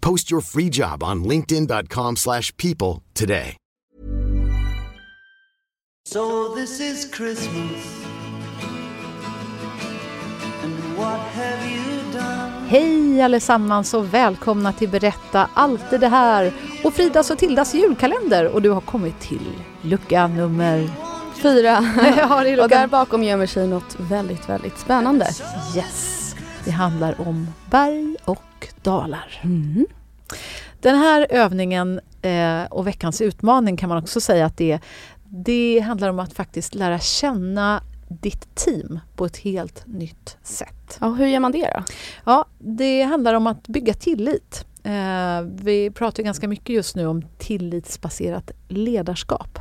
[0.00, 3.56] Post your free job on linkedin.com/people slash people today.
[6.08, 8.04] So this is Christmas.
[10.64, 12.66] And what have you done?
[12.68, 16.52] Hej allesammans och välkomna till Berätta alltid det här
[16.84, 20.90] och Fridas och Tildas julkalender och du har kommit till lucka nummer
[21.42, 21.84] Fyra.
[22.16, 25.24] Ja, och där bakom gömmer sig något väldigt, väldigt spännande.
[25.76, 26.27] Yes.
[26.68, 29.40] Det handlar om berg och dalar.
[29.44, 29.86] Mm.
[30.80, 34.80] Den här övningen eh, och veckans utmaning kan man också säga att det,
[35.24, 40.98] det handlar om att faktiskt lära känna ditt team på ett helt nytt sätt.
[41.00, 41.84] Ja, hur gör man det då?
[42.24, 44.66] Ja, det handlar om att bygga tillit.
[44.82, 49.58] Eh, vi pratar ganska mycket just nu om tillitsbaserat ledarskap.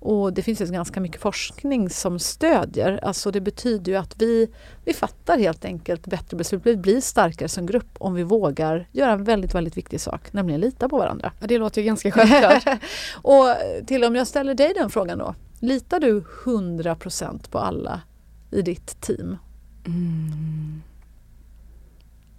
[0.00, 3.00] Och det finns ju ganska mycket forskning som stödjer.
[3.02, 4.48] Alltså det betyder ju att vi,
[4.84, 6.62] vi fattar helt enkelt bättre beslut.
[6.64, 10.60] Vi blir starkare som grupp om vi vågar göra en väldigt, väldigt viktig sak, nämligen
[10.60, 11.32] lita på varandra.
[11.40, 12.78] Ja, det låter ju ganska självklart.
[13.22, 13.46] och
[13.86, 15.34] till om jag ställer dig den frågan då.
[15.60, 18.00] Litar du 100% på alla
[18.50, 19.36] i ditt team?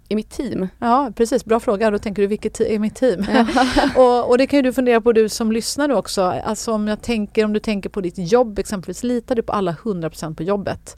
[0.08, 0.68] I mitt team?
[0.78, 1.44] Ja, precis.
[1.44, 1.90] Bra fråga.
[1.90, 3.26] Då tänker du, vilket är mitt team?
[3.96, 6.22] och, och det kan ju du fundera på du som lyssnar också.
[6.22, 9.72] Alltså om, jag tänker, om du tänker på ditt jobb exempelvis, litar du på alla
[9.72, 10.96] 100% på jobbet?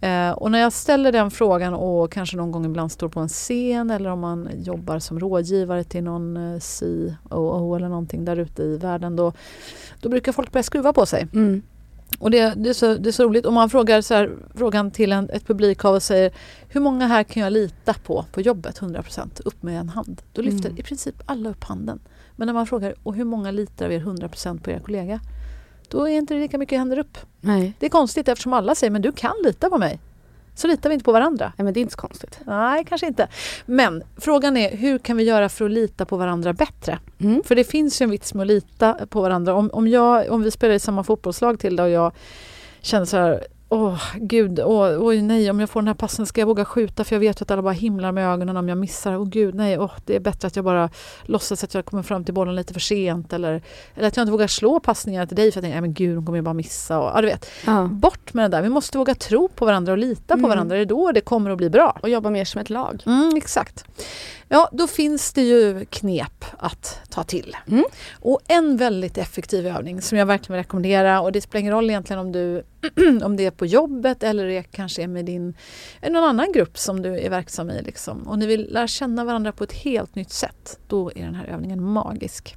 [0.00, 3.28] Eh, och när jag ställer den frågan och kanske någon gång ibland står på en
[3.28, 8.62] scen eller om man jobbar som rådgivare till någon eh, COO eller någonting där ute
[8.62, 9.32] i världen, då,
[10.00, 11.26] då brukar folk börja skruva på sig.
[11.32, 11.62] Mm.
[12.24, 13.46] Och det, det, är så, det är så roligt.
[13.46, 16.32] Om man frågar så här, frågan till en, ett publikhav och säger
[16.68, 20.22] hur många här kan jag lita på på jobbet 100% upp med en hand.
[20.32, 20.80] Då lyfter Mm.
[20.80, 22.00] i princip alla upp handen.
[22.36, 25.20] Men när man frågar och hur många litar av er 100% på er kollega?
[25.88, 27.18] Då är inte det lika mycket händer upp.
[27.40, 27.72] Nej.
[27.78, 30.00] Det är konstigt eftersom alla säger men du kan lita på mig.
[30.54, 31.52] Så litar vi inte på varandra.
[31.56, 32.40] Nej, men det är inte så konstigt.
[32.46, 33.28] Nej, kanske inte.
[33.66, 36.98] Men frågan är hur kan vi göra för att lita på varandra bättre?
[37.20, 37.42] Mm.
[37.44, 39.54] För det finns ju en vits med att lita på varandra.
[39.54, 42.12] Om, om, jag, om vi spelar i samma fotbollslag till och jag
[42.80, 46.40] känner så här Åh gud, åh, oj nej om jag får den här passen ska
[46.40, 48.78] jag våga skjuta för jag vet ju att alla bara himlar med ögonen om jag
[48.78, 49.16] missar.
[49.16, 50.90] Åh gud nej, åh, det är bättre att jag bara
[51.22, 53.62] låtsas att jag kommer fram till bollen lite för sent eller,
[53.94, 55.94] eller att jag inte vågar slå passningar till dig för att jag tänker, nej men
[55.94, 56.98] gud hon kommer ju bara missa.
[56.98, 57.50] Och, ja, du vet.
[57.66, 57.82] Ja.
[57.92, 60.48] Bort med det där, vi måste våga tro på varandra och lita på Mm.
[60.50, 60.76] varandra.
[60.76, 61.98] Det är då det kommer att bli bra.
[62.02, 63.02] Och jobba mer som ett lag.
[63.06, 63.84] Mm, exakt.
[64.48, 67.56] Ja, då finns det ju knep att ta till.
[67.68, 67.84] Mm.
[68.20, 71.90] Och en väldigt effektiv övning som jag verkligen vill rekommendera och det spelar ingen roll
[71.90, 72.64] egentligen om, du,
[73.22, 75.54] om det är på jobbet eller det kanske är med din,
[76.00, 77.82] eller någon annan grupp som du är verksam i.
[77.82, 78.22] Liksom.
[78.22, 80.78] Och ni vill lära känna varandra på ett helt nytt sätt.
[80.88, 82.56] Då är den här övningen magisk.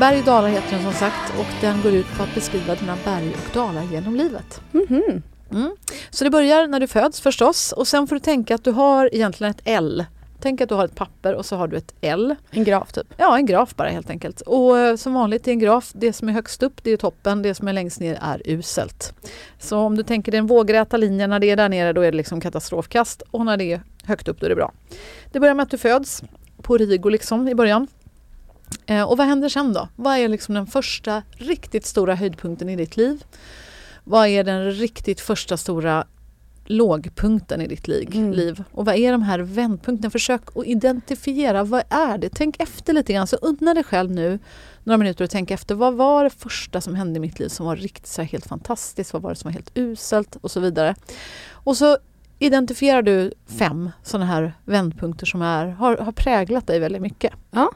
[0.00, 2.96] Berg och dalar heter den som sagt och den går ut på att beskriva dina
[3.04, 4.60] berg och dalar genom livet.
[4.72, 5.22] Mhm.
[5.50, 5.76] Mm.
[6.10, 9.14] Så det börjar när du föds förstås och sen får du tänka att du har
[9.14, 10.04] egentligen ett L.
[10.40, 12.36] Tänk att du har ett papper och så har du ett L.
[12.50, 13.06] En graf typ.
[13.16, 14.40] Ja, en graf bara helt enkelt.
[14.40, 17.42] Och eh, som vanligt i en graf, det som är högst upp det är toppen,
[17.42, 19.14] det som är längst ner är uselt.
[19.58, 22.16] Så om du tänker den vågräta linjen, när det är där nere då är det
[22.16, 24.72] liksom katastrofkast och när det är högt upp då är det bra.
[25.32, 26.22] Det börjar med att du föds
[26.62, 27.86] på Rigo liksom i början.
[28.86, 29.88] Eh, och vad händer sen då?
[29.96, 33.24] Vad är liksom den första riktigt stora höjdpunkten i ditt liv?
[34.04, 36.06] Vad är den riktigt första stora
[36.64, 38.08] lågpunkten i ditt liv?
[38.14, 38.32] Mm.
[38.32, 38.64] liv?
[38.72, 40.10] Och vad är de här vändpunkterna?
[40.10, 42.28] Försök att identifiera, vad är det?
[42.34, 44.38] Tänk efter lite grann, så unna dig själv nu
[44.84, 45.74] några minuter och tänk efter.
[45.74, 49.12] Vad var det första som hände i mitt liv som var riktigt så helt fantastiskt?
[49.12, 50.36] Vad var det som var helt uselt?
[50.36, 50.94] Och så vidare.
[51.50, 51.98] Och så
[52.38, 57.32] identifierar du fem sådana här vändpunkter som är, har, har präglat dig väldigt mycket.
[57.50, 57.72] Ja.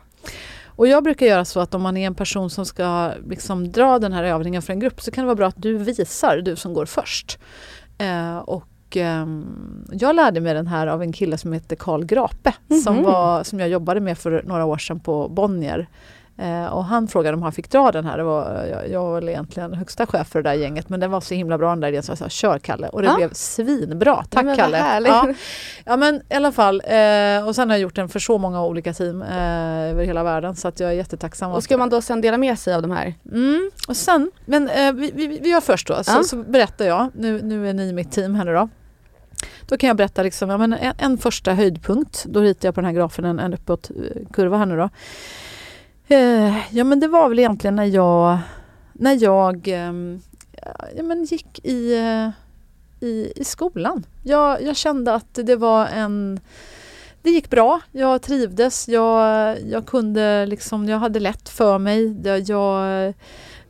[0.76, 3.98] Och jag brukar göra så att om man är en person som ska liksom dra
[3.98, 6.56] den här övningen för en grupp så kan det vara bra att du visar, du
[6.56, 7.38] som går först.
[7.98, 9.46] Eh, och ehm,
[9.92, 12.52] jag lärde mig den här av en kille som heter Karl Grape
[12.84, 13.04] som, Mhm.
[13.04, 15.88] var, som jag jobbade med för några år sedan på Bonnier.
[16.38, 18.16] Eh, och han frågade om han fick dra den här.
[18.18, 21.20] Det var, jag, jag var egentligen högsta chef för det där gänget men den var
[21.20, 23.16] så himla bra den där idén så jag sa kör Kalle och det Ja.
[23.16, 24.24] blev svinbra.
[24.30, 24.78] Tack Men Kalle!
[25.06, 25.34] Ja.
[25.84, 28.64] ja men i alla fall eh, och sen har jag gjort den för så många
[28.64, 31.50] olika team eh, över hela världen så att jag är jättetacksam.
[31.52, 33.14] Och ska man då sen dela med sig av de här?
[33.32, 36.22] Mm, och sen, men eh, vi, vi, vi gör först då, så, Ja.
[36.24, 38.68] så berättar jag, nu, nu är ni mitt team här nu då.
[39.68, 42.80] Då kan jag berätta liksom, ja, men en, en första höjdpunkt, då ritar jag på
[42.80, 44.90] den här grafen en, en uppåtkurva här nu då.
[46.08, 48.38] Eh, ja men det var väl egentligen när jag,
[48.92, 50.20] när jag ehm,
[50.96, 52.30] ja, men gick i, eh,
[53.08, 54.06] i, i skolan.
[54.22, 56.40] Jag, jag kände att det var en
[57.22, 62.20] det gick bra, jag trivdes, jag, jag kunde liksom, jag hade lätt för mig.
[62.24, 63.06] Jag, jag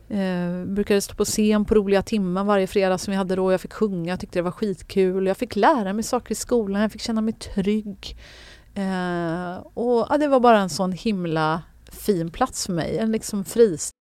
[0.09, 3.51] eh, brukade stå på scen på roliga timmar varje fredag som vi hade då.
[3.51, 5.27] Jag fick sjunga, jag tyckte det var skitkul.
[5.27, 8.17] Jag fick lära mig saker i skolan, jag fick känna mig trygg.
[8.73, 11.61] Eh, och ja, Det var bara en sån himla
[11.95, 13.95] fin plats för mig, en liksom fristad.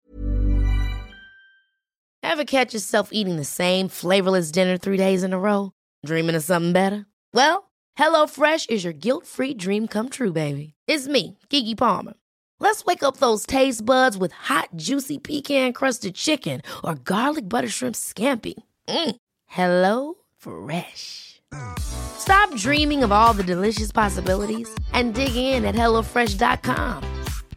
[2.25, 5.72] Ever catch yourself eating the same flavorless dinner three days in a row?
[6.06, 7.06] Dreaming of something better?
[7.34, 7.69] Well,
[8.00, 10.74] HelloFresh is your guilt free dream come true, baby.
[10.88, 12.13] It's me, Gigi Palmer.
[12.60, 17.68] Let's wake up those taste buds with hot, juicy pecan crusted chicken or garlic butter
[17.69, 18.54] shrimp scampi.
[18.88, 19.16] Mm.
[19.46, 21.42] Hello Fresh.
[21.78, 27.23] Stop dreaming of all the delicious possibilities and dig in at HelloFresh.com.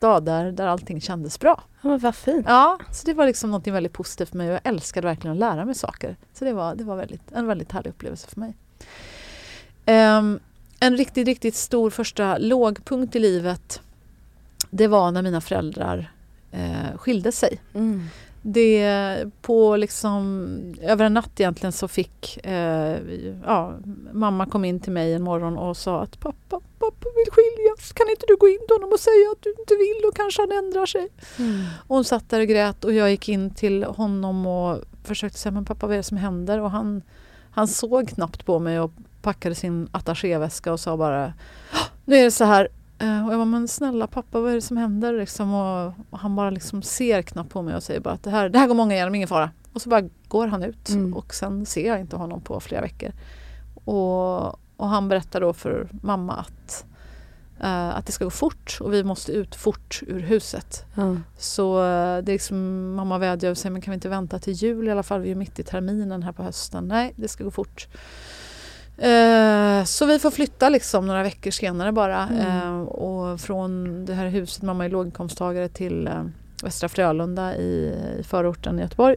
[0.00, 1.62] Där, där allting kändes bra.
[1.82, 2.46] Ja, men vad fint.
[2.48, 5.40] Ja, så det var liksom något väldigt positivt för mig och jag älskade verkligen att
[5.40, 6.16] lära mig saker.
[6.32, 8.54] Så det var, det var väldigt, en väldigt härlig upplevelse för mig.
[9.86, 10.40] Ehm,
[10.80, 13.80] en riktigt, riktigt stor första lågpunkt i livet
[14.70, 16.12] det var när mina föräldrar
[16.50, 17.60] eh, skilde sig.
[17.74, 18.02] Mm.
[18.42, 20.48] Det på liksom
[20.82, 22.96] över en natt egentligen så fick eh,
[23.44, 23.74] ja,
[24.12, 26.60] mamma kom in till mig en morgon och sa att pappa
[27.24, 27.92] vill skiljas.
[27.92, 30.42] Kan inte du gå in till honom och säga att du inte vill och kanske
[30.42, 31.08] han ändrar sig.
[31.38, 31.64] Mm.
[31.86, 35.52] Och hon satt där och grät och jag gick in till honom och försökte säga
[35.52, 36.60] men pappa vad är det som händer?
[36.60, 37.02] Och han,
[37.50, 38.92] han såg knappt på mig och
[39.22, 41.32] packade sin attachéväska och sa bara
[41.72, 42.68] "Ah, nu är det så här.
[42.98, 45.12] Eh, Och jag bara, men snälla pappa vad är det som händer?
[45.18, 48.30] Liksom, och, och han bara liksom ser knappt på mig och säger bara att det
[48.30, 49.50] här, det här går många igenom, ingen fara.
[49.72, 51.14] Och så bara går han ut Mm.
[51.14, 53.12] och sen ser jag inte honom på flera veckor.
[53.84, 56.84] Och, och han berättar då för mamma att,
[57.60, 60.84] att det ska gå fort och vi måste ut fort ur huset.
[60.94, 61.16] Ja.
[61.38, 64.52] Så eh, det är liksom, mamma vädjar och säger men kan vi inte vänta till
[64.52, 65.20] jul i alla fall?
[65.20, 66.88] Vi är mitt i terminen här på hösten.
[66.88, 67.88] Nej, det ska gå fort.
[68.98, 72.28] Eh, så vi får flytta liksom några veckor senare bara.
[72.28, 72.46] Mm.
[72.46, 76.24] Eh, och från det här huset, mamma är låginkomsttagare, till eh,
[76.62, 79.16] Västra Frölunda i, i förorten i Göteborg.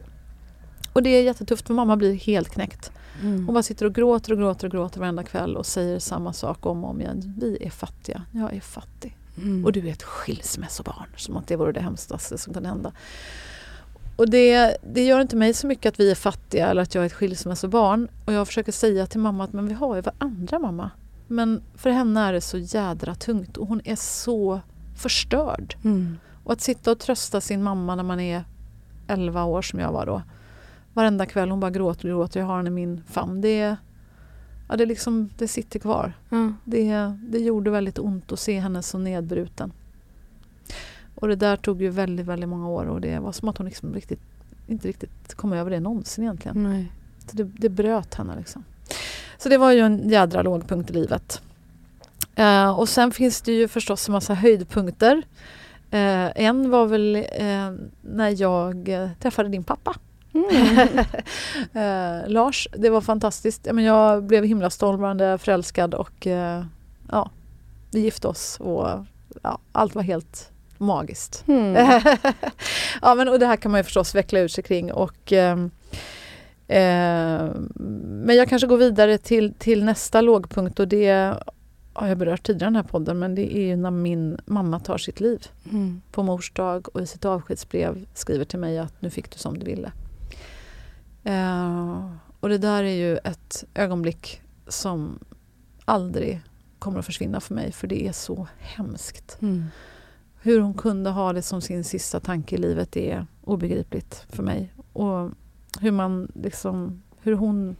[0.92, 2.92] Och det är jättetufft för mamma blir helt knäckt.
[3.22, 3.46] Mm.
[3.46, 6.66] Hon bara sitter och gråter och gråter och gråter varenda kväll och säger samma sak
[6.66, 7.34] om och om igen.
[7.40, 9.16] Vi är fattiga, jag är fattig.
[9.36, 9.64] Mm.
[9.64, 11.06] Och du är ett skilsmässobarn.
[11.16, 12.92] Som att det vore det hemskaste som kunde hända.
[14.16, 17.02] Och det, det gör inte mig så mycket att vi är fattiga eller att jag
[17.02, 18.08] är ett skilsmässobarn.
[18.24, 20.90] Och jag försöker säga till mamma att men vi har ju varandra mamma.
[21.26, 24.60] Men för henne är det så jädra tungt och hon är så
[24.96, 25.76] förstörd.
[25.84, 26.18] Mm.
[26.44, 28.44] Och att sitta och trösta sin mamma när man är
[29.08, 30.22] 11 år som jag var då.
[30.94, 32.40] Varenda kväll hon bara gråter och gråter.
[32.40, 33.40] Jag har henne i min famn.
[33.40, 33.76] Det,
[34.68, 36.12] ja, det, liksom, det sitter kvar.
[36.28, 36.52] Ja.
[36.64, 39.72] Det, det gjorde väldigt ont att se henne så nedbruten.
[41.14, 43.66] Och det där tog ju väldigt, väldigt många år och det var som att hon
[43.66, 44.20] liksom riktigt,
[44.66, 46.62] inte riktigt kom över det någonsin egentligen.
[46.62, 46.92] Nej.
[47.26, 48.64] Så det, det bröt henne liksom.
[49.38, 51.42] Så det var ju en jädra lågpunkt i livet.
[52.34, 55.22] Eh, och sen finns det ju förstås en massa höjdpunkter.
[55.90, 57.72] Eh, en var väl eh,
[58.02, 59.96] när jag eh, träffade din pappa.
[60.34, 60.98] Mm.
[62.24, 63.66] eh, Lars, det var fantastiskt.
[63.66, 66.64] Ja, men jag blev himla stormande förälskad och eh,
[67.10, 67.30] ja,
[67.90, 68.88] vi gifte oss och
[69.42, 71.44] ja, allt var helt magiskt.
[71.48, 71.74] Mm.
[73.02, 75.32] ja, men, och det här kan man ju förstås veckla ut sig kring och
[76.68, 77.50] Eh,
[78.04, 81.36] men jag kanske går vidare till, till nästa lågpunkt och det
[81.92, 84.80] har jag berört tidigare i den här podden men det är ju när min mamma
[84.80, 86.02] tar sitt liv Mm.
[86.12, 89.58] på mors dag och i sitt avskedsbrev skriver till mig att nu fick du som
[89.58, 89.92] du ville.
[91.24, 92.10] Eh,
[92.40, 95.18] och det där är ju ett ögonblick som
[95.84, 96.40] aldrig
[96.78, 99.38] kommer att försvinna för mig för det är så hemskt.
[99.42, 99.64] Mm.
[100.40, 104.72] Hur hon kunde ha det som sin sista tanke i livet är obegripligt för mig.
[104.92, 105.30] Och
[105.80, 107.76] hur man liksom, hur hon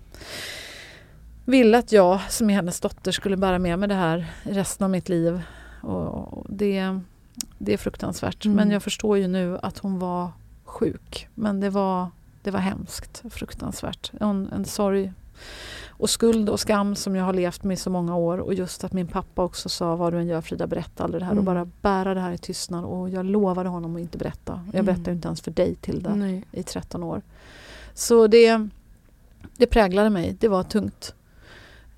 [1.44, 4.90] ville att jag som är hennes dotter skulle bära med mig det här resten av
[4.90, 5.42] mitt liv.
[5.80, 7.00] Och det,
[7.58, 8.44] det är fruktansvärt.
[8.44, 8.56] Mm.
[8.56, 10.30] Men jag förstår ju nu att hon var
[10.64, 11.28] sjuk.
[11.34, 12.10] Men det var,
[12.42, 14.12] det var hemskt, fruktansvärt.
[14.20, 15.12] En, en sorg
[15.88, 18.38] och skuld och skam som jag har levt med i så många år.
[18.38, 21.24] Och just att min pappa också sa vad du än gör Frida, berätta aldrig det
[21.24, 21.32] här.
[21.32, 21.44] Och Mm.
[21.44, 22.84] bara bära det här i tystnad.
[22.84, 24.60] Och jag lovade honom att inte berätta.
[24.66, 24.86] Jag Mm.
[24.86, 26.44] berättade inte ens för dig Tilda Nej.
[26.52, 27.22] i 13 år.
[27.94, 28.68] Så det,
[29.56, 30.36] det präglade mig.
[30.40, 31.14] Det var tungt.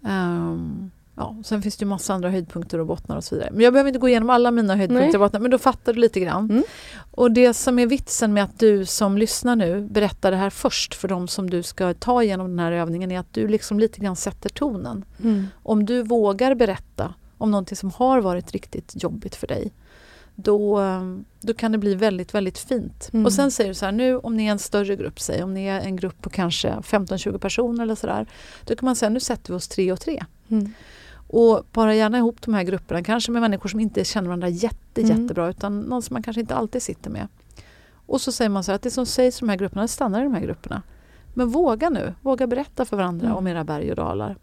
[0.04, 3.50] Ehm, ja, sen finns det ju massa andra höjdpunkter och bottnar och så vidare.
[3.52, 5.14] Men jag behöver inte gå igenom alla mina höjdpunkter Nej.
[5.14, 6.50] och bottnar, men då fattar du lite grann.
[6.50, 6.62] Mm.
[7.10, 10.94] Och det som är vitsen med att du som lyssnar nu berättar det här först
[10.94, 14.00] för de som du ska ta igenom den här övningen är att du liksom lite
[14.00, 15.04] grann sätter tonen.
[15.22, 15.46] Mm.
[15.62, 19.72] Om du vågar berätta om någonting som har varit riktigt jobbigt för dig
[20.34, 20.82] då,
[21.40, 23.10] då kan det bli väldigt, väldigt fint.
[23.12, 23.26] Mm.
[23.26, 25.54] Och sen säger du så här, nu om ni är en större grupp, säg om
[25.54, 28.26] ni är en grupp på kanske 15-20 personer eller sådär,
[28.64, 30.24] då kan man säga nu sätter vi oss tre och tre.
[30.48, 30.72] Mm.
[31.26, 35.00] Och para gärna ihop de här grupperna, kanske med människor som inte känner varandra jätte,
[35.00, 35.22] Mm.
[35.22, 37.28] jättebra utan någon som man kanske inte alltid sitter med.
[38.06, 40.20] Och så säger man så här att det som sägs i de här grupperna, stannar
[40.20, 40.82] i de här grupperna.
[41.34, 43.38] Men våga nu, våga berätta för varandra Mm.
[43.38, 44.36] om era berg och dalar.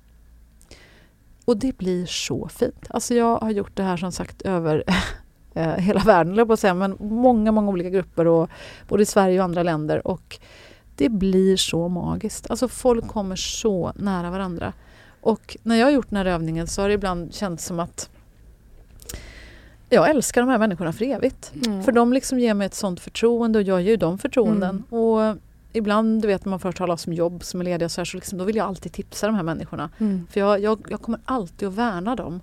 [1.45, 2.87] Och det blir så fint.
[2.89, 4.83] Alltså jag har gjort det här som sagt över
[5.53, 8.49] eh, hela världen, jag på att säga, men många, många olika grupper och
[8.87, 10.07] både i Sverige och andra länder.
[10.07, 10.39] Och
[10.95, 12.51] det blir så magiskt.
[12.51, 14.73] Alltså folk kommer så nära varandra.
[15.21, 18.09] Och när jag har gjort den här övningen så har det ibland känts som att
[19.89, 21.51] jag älskar de här människorna för evigt.
[21.65, 21.83] Mm.
[21.83, 24.83] För de liksom ger mig ett sånt förtroende och jag ger ju dem förtroenden.
[24.91, 25.03] Mm.
[25.03, 25.37] Och
[25.73, 28.17] ibland, du vet när man får höra om jobb som är lediga så, här, så
[28.17, 29.89] liksom, då vill jag alltid tipsa de här människorna.
[29.97, 30.27] Mm.
[30.31, 32.41] För jag, jag, jag kommer alltid att värna dem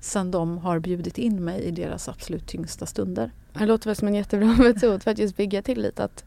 [0.00, 3.30] sen de har bjudit in mig i deras absolut tyngsta stunder.
[3.52, 6.00] Det låter väl som en jättebra metod för att just bygga tillit.
[6.00, 6.24] Att,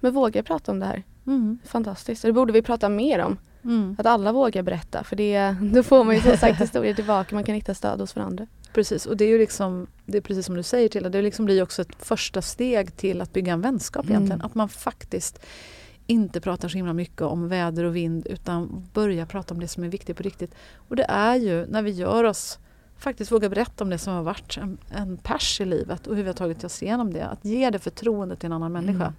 [0.00, 1.02] men våga prata om det här.
[1.26, 1.58] Mm.
[1.64, 2.22] Fantastiskt.
[2.22, 3.36] Det borde vi prata mer om.
[3.66, 3.96] Mm.
[3.98, 5.04] Att alla vågar berätta.
[5.04, 7.34] För det, då får man ju som sagt historier tillbaka.
[7.34, 8.46] Man kan hitta stöd hos varandra.
[8.72, 11.44] Precis, och det är ju liksom, det är precis som du säger till det liksom
[11.44, 14.16] blir också ett första steg till att bygga en vänskap Mm.
[14.16, 14.42] egentligen.
[14.42, 15.40] Att man faktiskt
[16.06, 19.84] inte pratar så himla mycket om väder och vind utan börjar prata om det som
[19.84, 20.54] är viktigt på riktigt.
[20.88, 22.58] Och det är ju när vi gör oss
[22.98, 26.22] faktiskt vågar berätta om det som har varit en, en pers i livet och hur
[26.22, 27.26] vi har tagit oss igenom det.
[27.26, 29.04] Att ge det förtroendet till en annan människa.
[29.04, 29.12] Mm.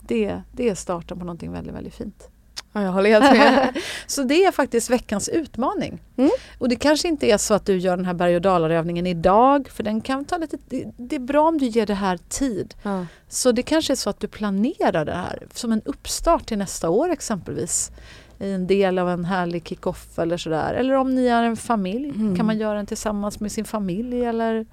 [0.00, 2.28] Det, det är starten på någonting väldigt, väldigt fint.
[2.72, 3.76] Ja, jag håller helt med.
[4.06, 5.98] Så det är faktiskt veckans utmaning.
[6.16, 6.30] Mm.
[6.58, 9.68] Och det kanske inte är så att du gör den här berg och dalarövningen idag
[9.68, 10.58] för den kan ta lite,
[10.96, 12.74] det, är bra om du ger det här tid.
[12.82, 13.06] ja.
[13.28, 16.88] Så det kanske är så att du planerar det här som en uppstart till nästa
[16.90, 17.90] år exempelvis.
[18.38, 20.74] I en del av en härlig kick-off eller sådär.
[20.74, 22.36] Eller om ni är en familj Mm.
[22.36, 24.66] kan man göra den tillsammans med sin familj eller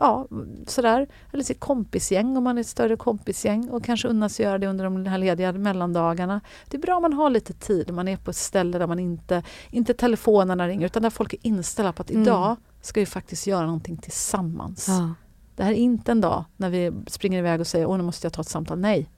[0.00, 0.26] ja,
[0.66, 1.06] sådär.
[1.32, 4.66] Eller sitt kompisgäng om man är ett större kompisgäng och kanske unna sig göra det
[4.66, 6.40] under de här lediga mellandagarna.
[6.68, 8.98] Det är bra om man har lite tid, man är på ett ställe där man
[8.98, 12.22] inte, inte telefonerna ringer utan där folk är inställda på att Mm.
[12.22, 14.88] idag ska vi faktiskt göra någonting tillsammans.
[14.88, 15.14] Ja.
[15.56, 18.26] Det här är inte en dag när vi springer iväg och säger åh nu måste
[18.26, 18.78] jag ta ett samtal.
[18.78, 19.10] Nej,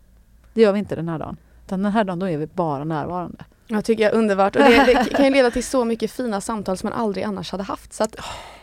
[0.54, 1.36] det gör vi inte den här dagen.
[1.66, 3.44] Utan den här dagen då är vi bara närvarande.
[3.72, 6.40] Jag tycker jag är underbart och det, det kan ju leda till så mycket fina
[6.40, 7.92] samtal som man aldrig annars hade haft.
[7.92, 8.16] Så att,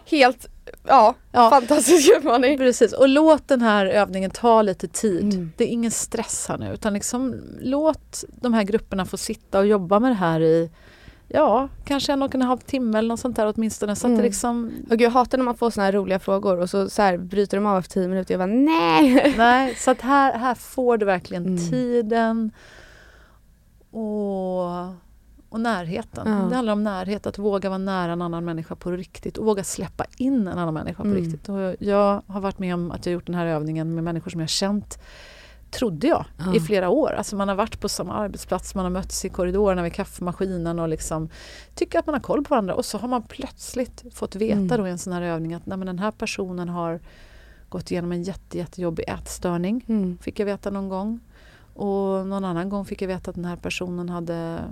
[0.06, 0.48] helt,
[0.88, 1.50] ja, Ja.
[1.50, 2.58] fantastisk utmaning.
[2.58, 5.34] Precis, och låt den här övningen ta lite tid.
[5.34, 5.52] Mm.
[5.58, 9.68] Det är ingen stress här nu utan liksom låt de här grupperna få sitta och
[9.68, 10.70] jobba med det här i
[11.32, 13.96] Ja, kanske en och en halv timme eller något sånt där åtminstone.
[13.96, 14.26] Så att det Mm.
[14.26, 17.18] liksom, Och jag hatar när man får såna här roliga frågor och så, så här
[17.18, 18.34] bryter de av efter tio minuter.
[18.34, 19.34] Jag bara nej.
[19.38, 21.70] nej, så att här, här får du verkligen Mm.
[21.70, 22.52] tiden
[23.92, 24.64] och,
[25.50, 26.28] och närheten.
[26.28, 26.50] Ja.
[26.50, 29.64] Det handlar om närhet, att våga vara nära en annan människa på riktigt och våga
[29.64, 31.24] släppa in en annan människa på Mm.
[31.24, 31.50] riktigt.
[31.50, 34.40] Och jag har varit med om att jag gjort den här övningen med människor som
[34.40, 35.00] jag känt
[35.72, 36.56] trodde jag, Ja.
[36.56, 37.12] i flera år.
[37.12, 40.90] Alltså man har varit på samma arbetsplats, man har mötts i korridorerna vid kaffemaskinen och
[40.90, 41.30] liksom
[41.76, 42.74] tycker att man har koll på varandra.
[42.76, 44.78] Och så har man plötsligt fått veta Mm.
[44.78, 47.00] då i en sån här övning att nej, men den här personen har
[47.70, 49.86] gått igenom en jätte, jättejobbig ätstörning.
[49.88, 50.18] Mm.
[50.22, 51.20] Fick jag veta någon gång.
[51.80, 54.64] Och någon annan gång fick jag veta att den här personen hade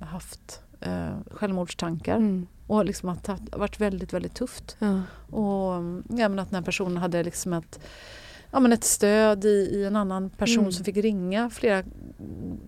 [0.00, 2.16] haft eh, självmordstankar.
[2.16, 2.46] Mm.
[2.66, 4.76] Och liksom att det varit väldigt, väldigt tufft.
[4.78, 5.00] Ja.
[5.36, 5.72] Och
[6.08, 7.80] ja, men att den här personen hade liksom ett,
[8.50, 10.72] ja, men ett stöd i, i en annan person Mm.
[10.72, 11.82] som fick ringa flera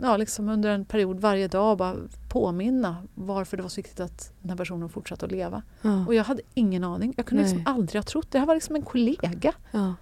[0.03, 1.97] ja, liksom under en period varje dag bara
[2.29, 5.63] påminna varför det var så viktigt att den här personen fortsatte att leva.
[5.83, 6.07] Ja.
[6.07, 7.15] Och jag hade ingen aning.
[7.17, 8.39] Jag kunde liksom aldrig ha trott det.
[8.39, 9.53] här var liksom en kollega.
[9.71, 9.95] Ja.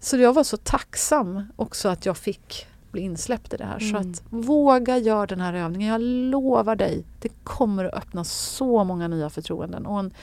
[0.00, 3.78] Så jag var så tacksam också att jag fick bli insläppt i det här.
[3.78, 4.00] Så Mm.
[4.10, 5.88] att våga göra den här övningen.
[5.92, 9.86] Jag lovar dig, det kommer att öppna så många nya förtroenden.
[9.86, 10.14] Och en,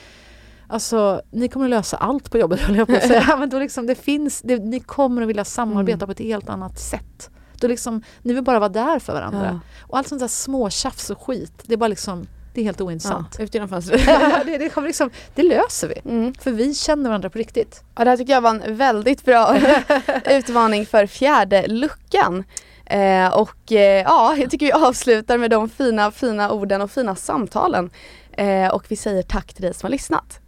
[0.67, 3.35] alltså, ni kommer att lösa allt på jobbet höll jag på att säga.
[3.39, 6.07] Men då liksom, det finns, det, ni kommer att vilja samarbeta Mm.
[6.07, 7.29] på ett helt annat sätt.
[7.61, 9.45] Då liksom, ni vill bara vara där för varandra.
[9.53, 9.59] Ja.
[9.88, 12.27] Och allt sånt där små tjafs och skit, det är bara liksom,
[12.59, 13.35] det är helt ointressant.
[13.37, 14.05] Ja, ut genom fönstret.
[14.45, 16.11] det, det, kommer liksom, det löser vi.
[16.11, 16.33] Mm.
[16.33, 17.83] För vi känner varandra på riktigt.
[17.95, 19.55] Ja, det här tycker jag var en väldigt bra
[20.25, 22.43] utmaning för fjärde luckan.
[22.85, 27.15] Eh, och eh, ja, jag tycker vi avslutar med de fina, fina orden och fina
[27.15, 27.89] samtalen.
[28.31, 30.39] Eh, och vi säger tack till dig som har lyssnat.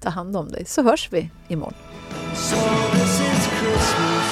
[0.00, 1.74] Ta hand om dig så hörs vi imorgon.
[2.34, 2.56] So
[2.92, 4.28] this is Christmas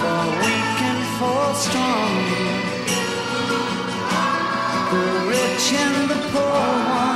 [0.00, 2.53] for weak and for strong.
[5.56, 7.13] 前的过往